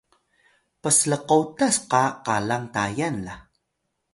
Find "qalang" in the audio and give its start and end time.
2.25-2.65